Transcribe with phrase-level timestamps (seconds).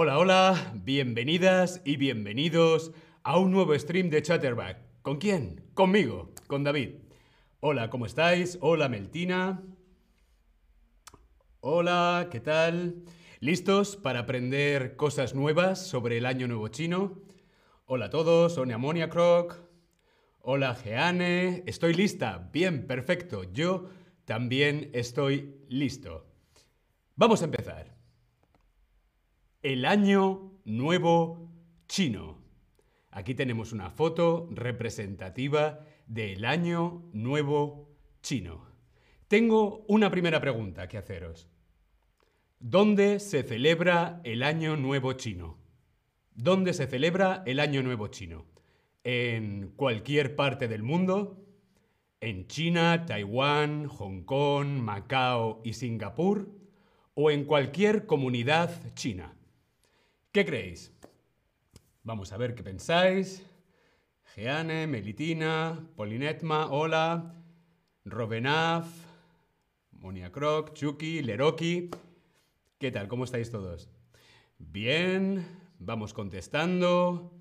[0.00, 2.92] Hola, hola, bienvenidas y bienvenidos
[3.24, 4.78] a un nuevo stream de Chatterback.
[5.02, 5.64] ¿Con quién?
[5.74, 6.90] Conmigo, con David.
[7.58, 8.58] Hola, ¿cómo estáis?
[8.60, 9.60] Hola, Meltina.
[11.58, 13.02] Hola, ¿qué tal?
[13.40, 17.20] ¿Listos para aprender cosas nuevas sobre el Año Nuevo Chino?
[17.84, 19.56] Hola a todos, soy Amonia Croc.
[20.42, 21.64] Hola, Geane.
[21.66, 22.48] Estoy lista.
[22.52, 23.52] Bien, perfecto.
[23.52, 23.88] Yo
[24.26, 26.24] también estoy listo.
[27.16, 27.97] Vamos a empezar.
[29.62, 31.50] El Año Nuevo
[31.88, 32.38] Chino.
[33.10, 37.90] Aquí tenemos una foto representativa del Año Nuevo
[38.22, 38.68] Chino.
[39.26, 41.48] Tengo una primera pregunta que haceros.
[42.60, 45.58] ¿Dónde se celebra el Año Nuevo Chino?
[46.36, 48.46] ¿Dónde se celebra el Año Nuevo Chino?
[49.02, 51.44] ¿En cualquier parte del mundo?
[52.20, 56.48] ¿En China, Taiwán, Hong Kong, Macao y Singapur?
[57.14, 59.34] ¿O en cualquier comunidad china?
[60.30, 60.92] ¿Qué creéis?
[62.02, 63.46] Vamos a ver qué pensáis.
[64.34, 67.34] Geane, Melitina, Polinetma, hola,
[68.04, 68.86] Robenaf,
[69.92, 71.88] Monia Croc, Chucky, Leroki.
[72.78, 73.08] ¿Qué tal?
[73.08, 73.88] ¿Cómo estáis todos?
[74.58, 75.46] Bien,
[75.78, 77.32] vamos contestando.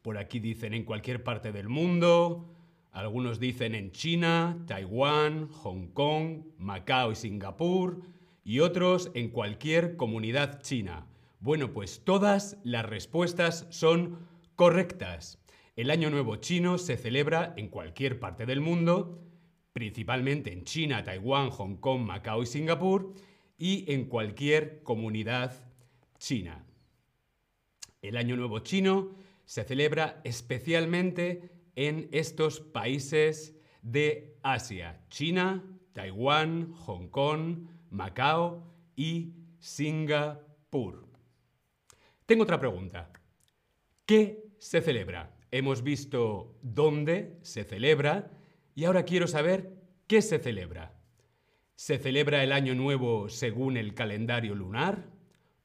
[0.00, 2.54] Por aquí dicen en cualquier parte del mundo.
[2.92, 8.00] Algunos dicen en China, Taiwán, Hong Kong, Macao y Singapur.
[8.44, 11.08] Y otros en cualquier comunidad china.
[11.40, 15.38] Bueno, pues todas las respuestas son correctas.
[15.76, 19.22] El Año Nuevo chino se celebra en cualquier parte del mundo,
[19.72, 23.14] principalmente en China, Taiwán, Hong Kong, Macao y Singapur,
[23.56, 25.64] y en cualquier comunidad
[26.18, 26.64] china.
[28.02, 37.08] El Año Nuevo chino se celebra especialmente en estos países de Asia, China, Taiwán, Hong
[37.08, 41.07] Kong, Macao y Singapur.
[42.28, 43.10] Tengo otra pregunta.
[44.04, 45.34] ¿Qué se celebra?
[45.50, 48.30] Hemos visto dónde se celebra
[48.74, 49.72] y ahora quiero saber
[50.06, 50.92] qué se celebra.
[51.74, 55.06] ¿Se celebra el Año Nuevo según el calendario lunar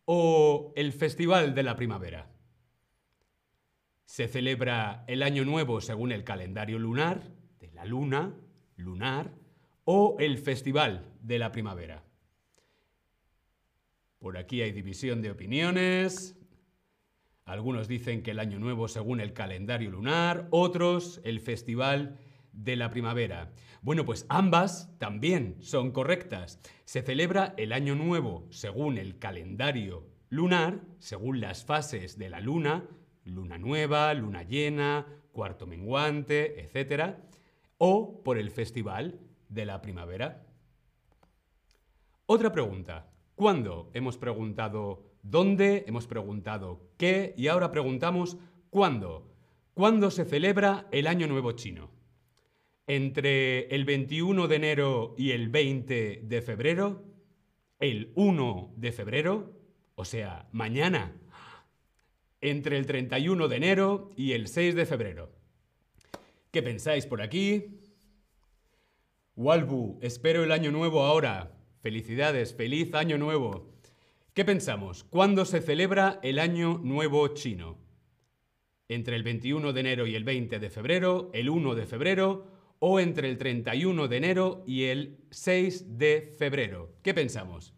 [0.05, 2.31] o el Festival de la Primavera?
[4.05, 7.23] ¿Se celebra el Año Nuevo según el calendario lunar,
[7.59, 8.37] de la luna,
[8.77, 9.33] lunar,
[9.83, 12.05] o el Festival de la Primavera?
[14.17, 16.37] Por aquí hay división de opiniones.
[17.45, 22.17] Algunos dicen que el año nuevo según el calendario lunar, otros el festival
[22.53, 23.51] de la primavera.
[23.81, 26.59] Bueno, pues ambas también son correctas.
[26.85, 32.87] Se celebra el año nuevo según el calendario lunar, según las fases de la luna,
[33.25, 37.15] luna nueva, luna llena, cuarto menguante, etc.
[37.77, 40.45] O por el festival de la primavera.
[42.25, 43.09] Otra pregunta.
[43.35, 43.91] ¿Cuándo?
[43.93, 48.37] Hemos preguntado dónde, hemos preguntado qué y ahora preguntamos
[48.69, 49.33] cuándo.
[49.73, 51.89] ¿Cuándo se celebra el Año Nuevo Chino?
[52.85, 57.03] ¿Entre el 21 de enero y el 20 de febrero?
[57.79, 59.53] ¿El 1 de febrero?
[59.95, 61.15] O sea, mañana.
[62.41, 65.31] Entre el 31 de enero y el 6 de febrero.
[66.51, 67.79] ¿Qué pensáis por aquí?
[69.35, 71.57] Walbu, espero el año nuevo ahora.
[71.81, 73.72] Felicidades, feliz año nuevo.
[74.33, 75.03] ¿Qué pensamos?
[75.03, 77.77] ¿Cuándo se celebra el Año Nuevo Chino?
[78.87, 82.47] ¿Entre el 21 de enero y el 20 de febrero, el 1 de febrero
[82.79, 86.95] o entre el 31 de enero y el 6 de febrero?
[87.03, 87.75] ¿Qué pensamos?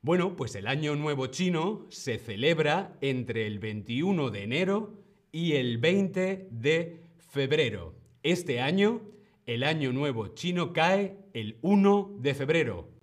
[0.00, 5.76] Bueno, pues el Año Nuevo Chino se celebra entre el 21 de enero y el
[5.76, 7.94] 20 de febrero.
[8.22, 9.02] Este año,
[9.44, 12.97] el Año Nuevo Chino cae el 1 de febrero,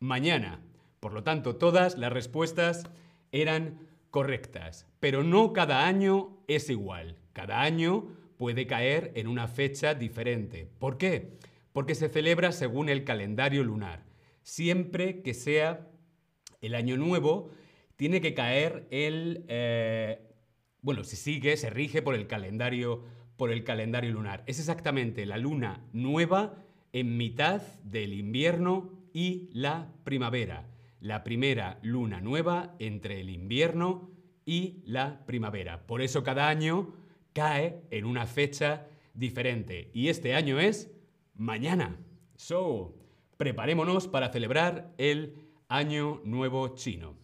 [0.00, 0.60] mañana.
[1.00, 2.84] Por lo tanto, todas las respuestas
[3.32, 3.78] eran
[4.10, 4.86] correctas.
[5.00, 7.18] Pero no cada año es igual.
[7.32, 10.70] Cada año puede caer en una fecha diferente.
[10.78, 11.38] ¿Por qué?
[11.72, 14.04] Porque se celebra según el calendario lunar.
[14.42, 15.88] Siempre que sea
[16.60, 17.50] el año nuevo,
[17.96, 19.44] tiene que caer el...
[19.48, 20.20] Eh,
[20.80, 23.04] bueno, si sigue, se rige por el calendario
[23.36, 24.42] por el calendario lunar.
[24.46, 26.54] Es exactamente la luna nueva
[26.92, 30.68] en mitad del invierno y la primavera.
[31.00, 34.10] La primera luna nueva entre el invierno
[34.44, 35.86] y la primavera.
[35.86, 36.92] Por eso cada año
[37.32, 39.90] cae en una fecha diferente.
[39.94, 40.90] Y este año es
[41.34, 41.96] mañana.
[42.36, 42.94] So,
[43.36, 45.36] preparémonos para celebrar el
[45.68, 47.14] Año Nuevo Chino.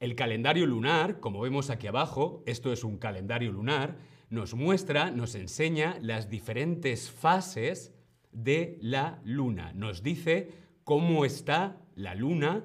[0.00, 3.96] El calendario lunar, como vemos aquí abajo, esto es un calendario lunar,
[4.30, 7.92] nos muestra, nos enseña las diferentes fases
[8.32, 9.72] de la luna.
[9.74, 12.64] Nos dice cómo está la luna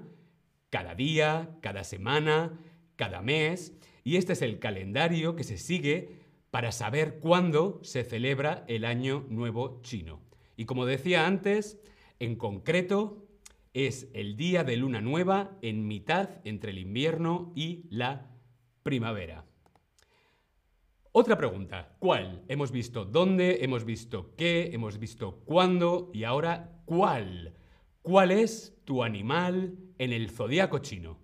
[0.72, 2.60] cada día, cada semana,
[2.95, 8.66] cada mes, y este es el calendario que se sigue para saber cuándo se celebra
[8.68, 10.24] el Año Nuevo Chino.
[10.57, 11.80] Y como decía antes,
[12.18, 13.27] en concreto
[13.75, 18.31] es el día de luna nueva en mitad entre el invierno y la
[18.81, 19.45] primavera.
[21.12, 22.44] Otra pregunta, ¿cuál?
[22.48, 27.54] Hemos visto dónde, hemos visto qué, hemos visto cuándo y ahora cuál.
[28.06, 31.18] ¿Cuál es tu animal en el zodiaco chino?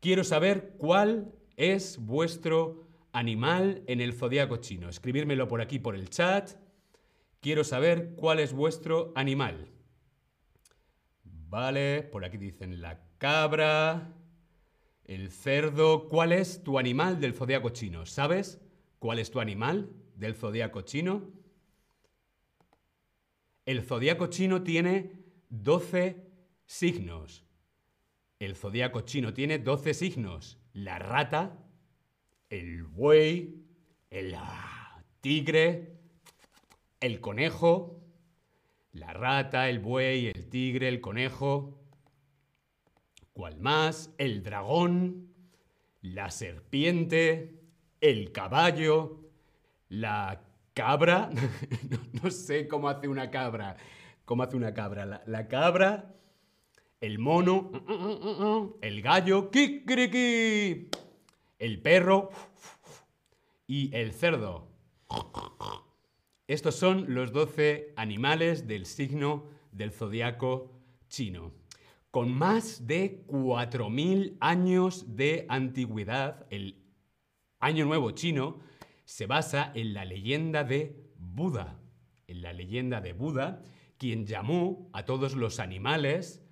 [0.00, 4.90] Quiero saber cuál es vuestro animal en el zodiaco chino.
[4.90, 6.50] Escribírmelo por aquí por el chat.
[7.40, 9.70] Quiero saber cuál es vuestro animal.
[11.24, 14.12] Vale, por aquí dicen la cabra,
[15.06, 16.10] el cerdo.
[16.10, 18.04] ¿Cuál es tu animal del zodiaco chino?
[18.04, 18.60] ¿Sabes?
[18.98, 21.30] ¿Cuál es tu animal del zodiaco chino?
[23.64, 25.19] El zodiaco chino tiene
[25.50, 26.26] 12
[26.64, 27.44] signos.
[28.38, 30.58] El zodiaco chino tiene 12 signos.
[30.72, 31.58] La rata,
[32.48, 33.66] el buey,
[34.10, 34.36] el
[35.20, 35.98] tigre,
[37.00, 38.00] el conejo,
[38.92, 41.78] la rata, el buey, el tigre, el conejo.
[43.32, 44.14] ¿Cuál más?
[44.18, 45.32] El dragón,
[46.02, 47.60] la serpiente,
[48.00, 49.20] el caballo,
[49.88, 50.42] la
[50.74, 51.30] cabra,
[52.22, 53.76] no, sé cómo hace una cabra,
[54.30, 56.14] cómo hace una cabra, la, cabra,
[57.00, 57.72] el mono,
[58.80, 60.88] el gallo, kikiriki,
[61.58, 62.30] el perro
[63.66, 64.68] y el cerdo.
[66.46, 70.70] Estos son los 12 animales del signo del zodiaco
[71.08, 71.52] chino.
[72.12, 76.76] Con más de 4.000 años de antigüedad, el
[77.58, 78.60] Año Nuevo chino
[79.04, 81.80] se basa en la leyenda de Buda,
[82.28, 83.64] en la leyenda de Buda,
[84.00, 86.42] quien llamó a todos los animales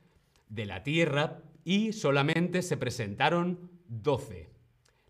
[0.50, 4.50] de la tierra y solamente se presentaron doce.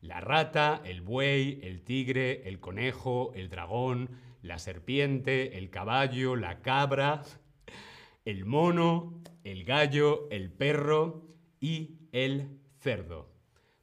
[0.01, 6.63] La rata, el buey, el tigre, el conejo, el dragón, la serpiente, el caballo, la
[6.63, 7.25] cabra,
[8.25, 11.27] el mono, el gallo, el perro
[11.59, 13.33] y el cerdo.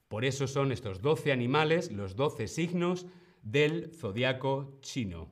[0.07, 3.05] Por eso son estos 12 animales, los 12 signos
[3.41, 5.27] del zodiaco chino.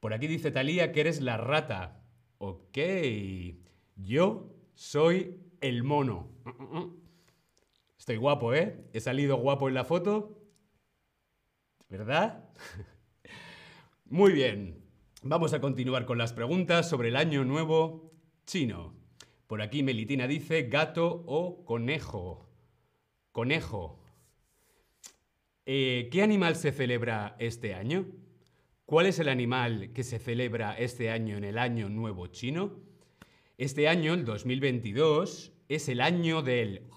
[0.00, 2.01] Por aquí dice Talía que eres la rata.
[2.44, 2.76] Ok,
[3.94, 6.28] yo soy el mono.
[7.96, 8.84] Estoy guapo, ¿eh?
[8.92, 10.42] He salido guapo en la foto.
[11.88, 12.50] ¿Verdad?
[14.06, 14.82] Muy bien.
[15.22, 18.10] Vamos a continuar con las preguntas sobre el año nuevo
[18.44, 18.92] chino.
[19.46, 22.50] Por aquí Melitina dice gato o conejo.
[23.30, 24.00] Conejo.
[25.64, 28.04] Eh, ¿Qué animal se celebra este año?
[28.92, 32.78] ¿Cuál es el animal que se celebra este año en el Año Nuevo Chino?
[33.56, 36.90] Este año, el 2022, es el año del,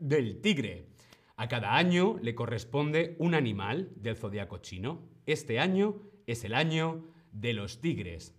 [0.00, 0.88] del tigre.
[1.36, 5.08] A cada año le corresponde un animal del zodiaco chino.
[5.24, 8.34] Este año es el año de los tigres.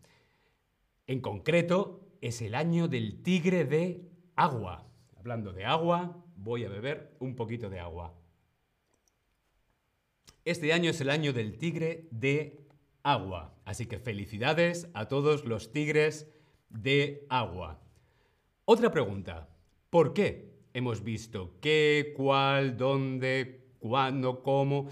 [1.08, 4.86] En concreto, es el año del tigre de agua.
[5.16, 8.14] Hablando de agua, voy a beber un poquito de agua.
[10.44, 12.63] Este año es el año del tigre de
[13.04, 16.28] agua, así que felicidades a todos los tigres
[16.70, 17.82] de agua.
[18.66, 19.50] Otra pregunta,
[19.90, 20.54] ¿por qué?
[20.74, 24.90] Hemos visto qué, cuál, dónde, cuándo, cómo.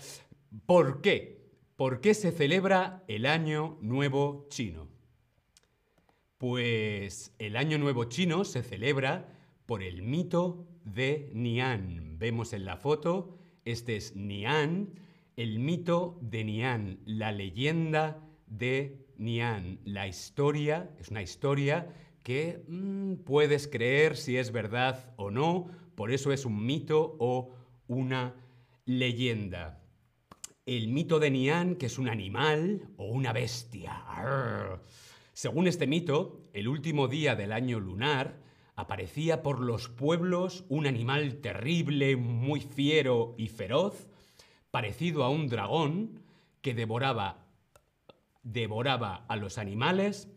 [0.66, 1.42] ¿Por qué?
[1.76, 4.90] ¿Por qué se celebra el Año Nuevo Chino?
[6.38, 9.28] Pues el Año Nuevo Chino se celebra
[9.66, 12.20] por el mito de Nian.
[12.20, 14.94] Vemos en la foto, este es Nian,
[15.42, 21.88] el mito de Nian, la leyenda de Nian, la historia, es una historia
[22.22, 27.56] que mm, puedes creer si es verdad o no, por eso es un mito o
[27.88, 28.36] una
[28.86, 29.82] leyenda.
[30.68, 34.04] El mito de Nian, que es un animal o una bestia.
[35.34, 38.38] Según este mito, el último día del año lunar
[38.76, 44.08] aparecía por los pueblos un animal terrible, muy fiero y feroz,
[44.72, 46.24] parecido a un dragón
[46.62, 47.46] que devoraba,
[48.44, 50.30] devoraba a los animales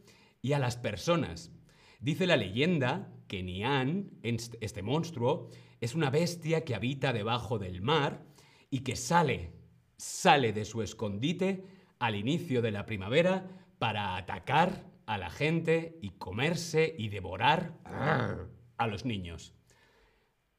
[0.43, 1.53] y a las personas.
[2.01, 5.49] Dice la leyenda que Nian, este monstruo,
[5.81, 8.25] es una bestia que habita debajo del mar
[8.71, 9.53] y que sale,
[9.97, 11.65] sale de su escondite
[11.99, 13.49] al inicio de la primavera
[13.79, 19.55] para atacar a la gente y comerse y devorar a los niños.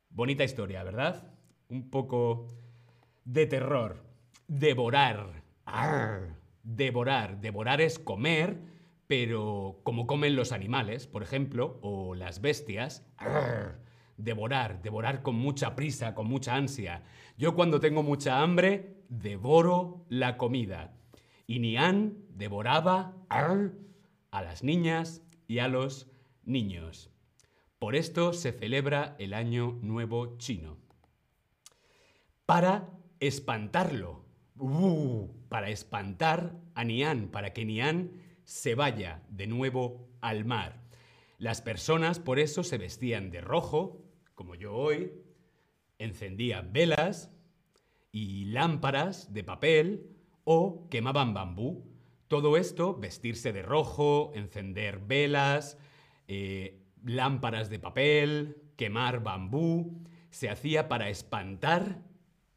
[0.10, 1.34] Bonita historia, ¿verdad?
[1.68, 2.48] Un poco
[3.26, 4.04] de terror.
[4.48, 5.44] Devorar.
[6.64, 7.42] Devorar.
[7.42, 8.60] Devorar es comer,
[9.08, 13.06] pero como comen los animales, por ejemplo, o las bestias.
[14.18, 17.04] devorar, devorar con mucha prisa, con mucha ansia.
[17.38, 20.94] Yo cuando tengo mucha hambre, devoro la comida.
[21.48, 26.10] Y Nian devoraba a las niñas y a los
[26.44, 27.12] niños.
[27.78, 30.78] Por esto se celebra el Año Nuevo Chino.
[32.46, 32.90] Para
[33.28, 34.26] espantarlo,
[35.50, 38.12] para espantar a Nian, para que Nian
[38.44, 40.82] se vaya de nuevo al mar.
[41.38, 44.02] Las personas por eso se vestían de rojo,
[44.34, 45.12] como yo hoy,
[46.00, 47.32] encendían velas
[48.12, 50.10] y lámparas de papel
[50.46, 51.84] o quemaban bambú.
[52.28, 55.78] Todo esto, vestirse de rojo, encender velas,
[56.28, 62.02] eh, lámparas de papel, quemar bambú, se hacía para espantar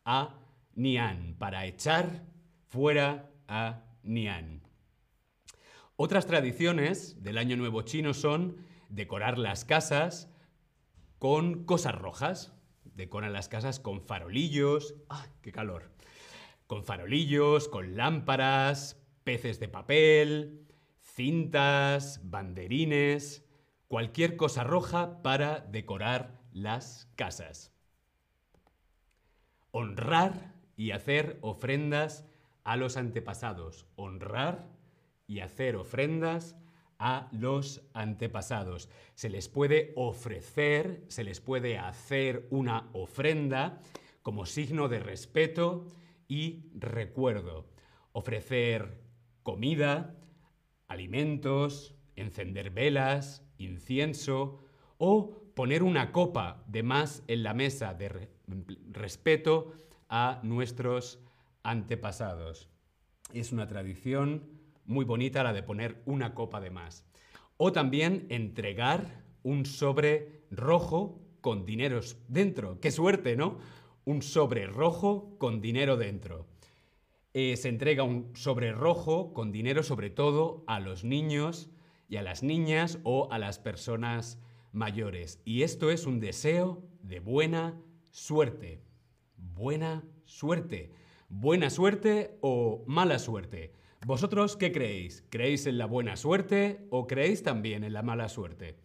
[0.05, 0.38] a
[0.79, 2.25] Nian, para echar
[2.69, 4.63] fuera a Nian.
[5.97, 10.33] Otras tradiciones del Año Nuevo chino son decorar las casas
[11.19, 12.55] con cosas rojas.
[12.85, 14.95] Decoran las casas con farolillos.
[15.09, 15.91] ¡Ah, qué calor!
[16.69, 20.69] Con farolillos, con lámparas, peces de papel,
[21.01, 23.45] cintas, banderines,
[23.89, 27.73] cualquier cosa roja para decorar las casas.
[29.73, 32.25] Honrar y hacer ofrendas
[32.63, 33.85] a los antepasados.
[33.97, 34.71] Honrar
[35.27, 36.57] y hacer ofrendas
[37.01, 38.89] a los antepasados.
[39.15, 43.81] Se les puede ofrecer, se les puede hacer una ofrenda
[44.23, 45.85] como signo de respeto
[46.29, 47.67] y recuerdo.
[48.13, 49.01] Ofrecer
[49.43, 50.15] comida,
[50.87, 54.61] alimentos, encender velas, incienso
[54.97, 58.29] o poner una copa de más en la mesa de
[58.93, 59.73] respeto
[60.09, 61.21] a nuestros
[61.63, 62.69] antepasados.
[63.33, 64.49] Es una tradición
[64.85, 67.05] muy bonita la de poner una copa de más.
[67.57, 72.81] O también entregar un sobre rojo con dineros dentro.
[72.81, 73.59] ¡Qué suerte, ¿no?
[74.05, 76.47] Un sobre rojo con dinero dentro.
[77.35, 81.71] Eh, se entrega un sobre rojo con dinero sobre todo a los niños
[82.09, 84.41] y a las niñas o a las personas
[84.73, 85.43] mayores.
[85.45, 88.88] Y esto es un deseo de buena suerte.
[89.39, 90.93] Buena suerte.
[91.29, 93.73] Buena suerte o mala suerte.
[94.07, 95.25] ¿Vosotros qué creéis?
[95.31, 98.77] ¿Creéis en la buena suerte o creéis también en la mala suerte?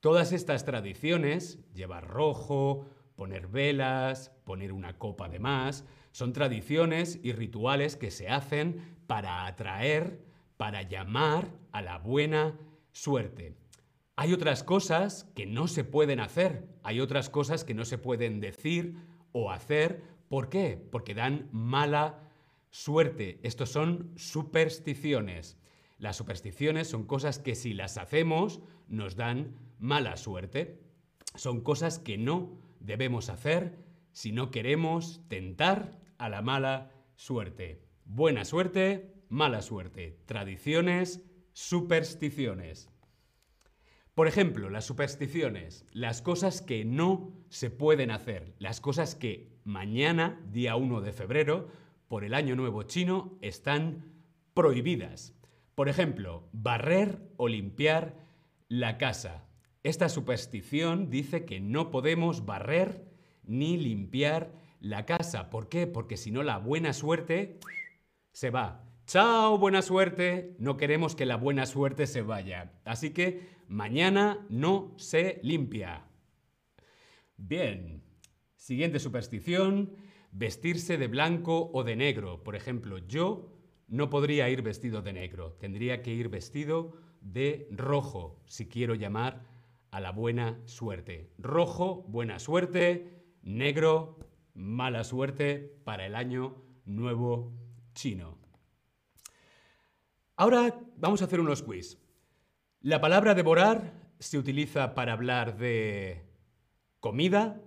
[0.00, 7.32] Todas estas tradiciones, llevar rojo, poner velas, poner una copa de más, son tradiciones y
[7.32, 10.24] rituales que se hacen para atraer,
[10.56, 12.58] para llamar a la buena
[12.92, 13.54] suerte.
[14.16, 18.40] Hay otras cosas que no se pueden hacer, hay otras cosas que no se pueden
[18.40, 18.96] decir
[19.36, 20.02] o hacer.
[20.28, 20.80] ¿Por qué?
[20.90, 22.26] Porque dan mala
[22.76, 25.56] Suerte, estos son supersticiones.
[25.96, 30.82] Las supersticiones son cosas que si las hacemos nos dan mala suerte.
[31.36, 33.78] Son cosas que no debemos hacer
[34.12, 37.80] si no queremos tentar a la mala suerte.
[38.04, 40.18] Buena suerte, mala suerte.
[40.26, 41.22] Tradiciones,
[41.54, 42.90] supersticiones.
[44.16, 50.40] Por ejemplo, las supersticiones, las cosas que no se pueden hacer, las cosas que mañana,
[50.50, 51.68] día 1 de febrero,
[52.08, 54.06] por el Año Nuevo chino están
[54.54, 55.34] prohibidas.
[55.74, 58.14] Por ejemplo, barrer o limpiar
[58.68, 59.44] la casa.
[59.82, 63.04] Esta superstición dice que no podemos barrer
[63.44, 65.50] ni limpiar la casa.
[65.50, 65.86] ¿Por qué?
[65.86, 67.58] Porque si no la buena suerte
[68.32, 68.82] se va.
[69.06, 70.56] Chao, buena suerte.
[70.58, 72.72] No queremos que la buena suerte se vaya.
[72.86, 76.04] Así que mañana no se limpia.
[77.36, 78.02] Bien.
[78.56, 79.96] Siguiente superstición
[80.32, 82.42] vestirse de blanco o de negro.
[82.42, 83.52] Por ejemplo, yo
[83.88, 89.44] no podría ir vestido de negro, tendría que ir vestido de rojo si quiero llamar
[89.90, 91.30] a la buena suerte.
[91.38, 94.18] Rojo, buena suerte, negro,
[94.54, 97.52] mala suerte para el año nuevo
[97.94, 98.38] chino.
[100.36, 101.98] Ahora vamos a hacer unos quiz.
[102.86, 106.22] La palabra devorar se utiliza para hablar de
[107.00, 107.60] comida,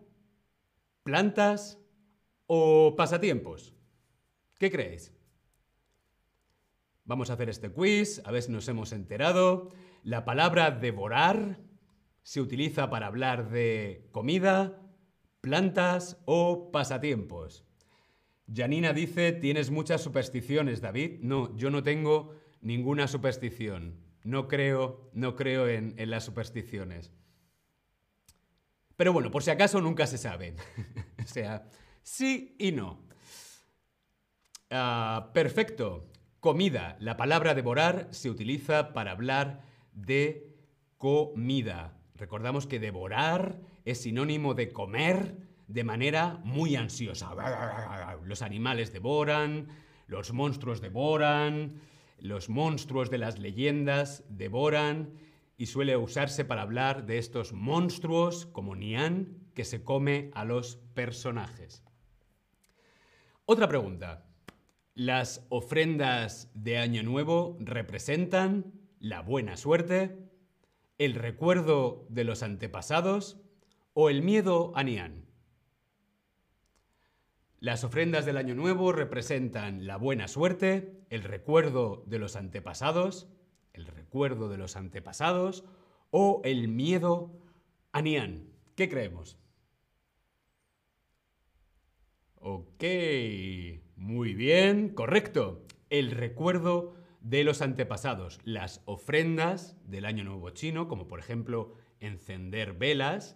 [1.04, 1.78] plantas,
[2.48, 3.76] o pasatiempos?
[4.60, 5.14] ¿Qué creéis?
[7.04, 9.68] Vamos a hacer este quiz, a ver si nos hemos enterado.
[10.04, 11.60] La palabra devorar
[12.24, 14.80] se utiliza para hablar de comida,
[15.42, 17.66] plantas o pasatiempos.
[18.48, 21.20] Janina dice, tienes muchas supersticiones, David.
[21.24, 24.09] No, yo no tengo ninguna superstición.
[24.30, 27.12] No creo, no creo en, las supersticiones.
[28.96, 30.56] Pero bueno, por si acaso nunca se sabe.
[31.24, 31.68] o sea,
[32.04, 33.08] Sí y no.
[34.70, 36.12] Ah, perfecto.
[36.40, 36.96] Comida.
[37.00, 40.56] La palabra devorar se utiliza para hablar de
[41.00, 41.98] comida.
[42.14, 47.32] Recordamos que devorar es sinónimo de comer de manera muy ansiosa.
[48.24, 49.70] Los animales devoran,
[50.06, 51.82] los monstruos devoran,
[52.22, 55.14] los monstruos de las leyendas devoran
[55.58, 60.78] y suele usarse para hablar de estos monstruos como Nian que se come a los
[60.94, 61.84] personajes.
[63.46, 64.26] Otra pregunta.
[64.96, 70.30] ¿Las ofrendas de Año Nuevo representan la buena suerte,
[70.98, 73.42] el recuerdo de los antepasados
[73.94, 75.29] o el miedo a Nian?
[77.62, 83.28] Las ofrendas del Año Nuevo representan la buena suerte, el recuerdo de los antepasados,
[83.74, 85.66] el recuerdo de los antepasados
[86.10, 87.38] o el miedo
[87.92, 88.48] a Nian.
[88.76, 89.38] ¿Qué creemos?
[92.36, 92.84] Ok,
[93.98, 95.66] muy bien, correcto.
[95.90, 102.72] El recuerdo de los antepasados, las ofrendas del Año Nuevo chino, como por ejemplo encender
[102.72, 103.36] velas,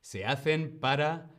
[0.00, 1.32] se hacen para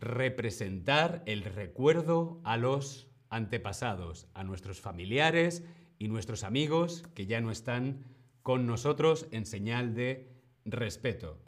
[0.00, 5.64] representar el recuerdo a los antepasados, a nuestros familiares
[5.98, 8.04] y nuestros amigos que ya no están
[8.42, 10.32] con nosotros en señal de
[10.64, 11.38] respeto.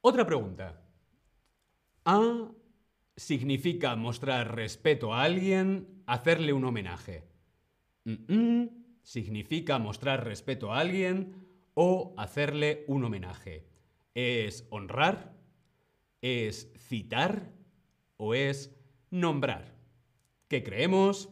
[0.00, 0.82] Otra pregunta.
[2.04, 2.50] ¿A
[3.16, 7.24] significa mostrar respeto a alguien, hacerle un homenaje?
[9.04, 13.68] significa mostrar respeto a alguien o hacerle un homenaje.
[14.14, 15.41] ¿Es honrar?
[16.22, 17.52] ¿Es citar?
[18.16, 18.74] ¿O es
[19.10, 19.74] nombrar?
[20.48, 21.28] ¿Qué creemos?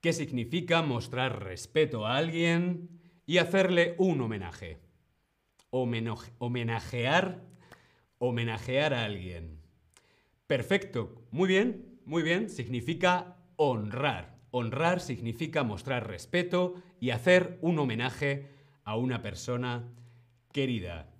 [0.00, 4.86] ¿Qué significa mostrar respeto a alguien y hacerle un homenaje?
[5.70, 7.42] homenajear,
[8.18, 9.60] homenajear a alguien.
[10.46, 14.36] Perfecto, muy bien, muy bien, significa honrar.
[14.50, 18.48] Honrar significa mostrar respeto y hacer un homenaje
[18.84, 19.92] a una persona
[20.52, 21.15] querida.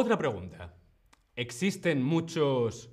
[0.00, 0.72] Otra pregunta.
[1.34, 2.88] ¿Existen muchos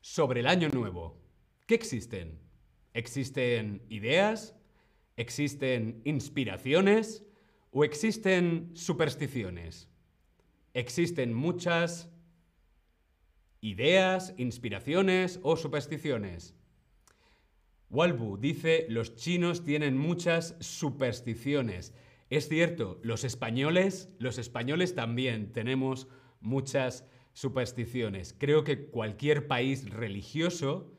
[0.00, 1.20] sobre el año nuevo?
[1.66, 2.40] ¿Qué existen?
[2.94, 4.56] ¿Existen ideas?
[5.18, 7.26] ¿Existen inspiraciones?
[7.70, 9.90] ¿O existen supersticiones?
[10.72, 12.08] Existen muchas
[13.60, 16.54] ideas, inspiraciones o supersticiones.
[17.90, 21.92] Walbu dice, los chinos tienen muchas supersticiones.
[22.28, 26.08] Es cierto, los españoles, los españoles también tenemos
[26.40, 28.34] muchas supersticiones.
[28.36, 30.92] Creo que cualquier país religioso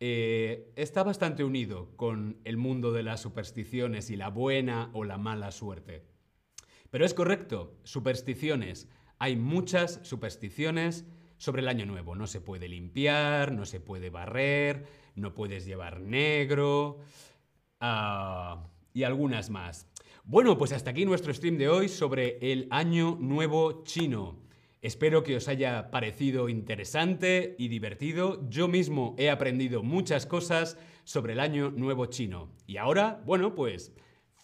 [0.00, 5.18] eh, está bastante unido con el mundo de las supersticiones y la buena o la
[5.18, 6.04] mala suerte.
[6.90, 8.88] Pero es correcto, supersticiones.
[9.18, 11.04] Hay muchas supersticiones
[11.38, 12.14] sobre el año nuevo.
[12.14, 14.86] No se puede limpiar, no se puede barrer,
[15.16, 17.00] no puedes llevar negro
[17.80, 19.87] ah, y algunas más.
[20.28, 24.36] Bueno, pues hasta aquí nuestro stream de hoy sobre el año nuevo chino.
[24.82, 28.46] Espero que os haya parecido interesante y divertido.
[28.50, 32.50] Yo mismo he aprendido muchas cosas sobre el año nuevo chino.
[32.66, 33.94] Y ahora, bueno, pues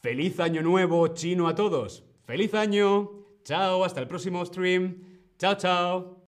[0.00, 2.02] feliz año nuevo chino a todos.
[2.24, 3.10] Feliz año.
[3.44, 5.02] Chao, hasta el próximo stream.
[5.36, 6.22] Chao, chao.